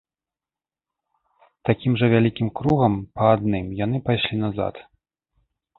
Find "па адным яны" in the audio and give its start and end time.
3.19-3.97